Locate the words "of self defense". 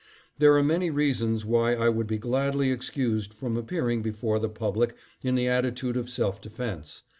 5.95-7.03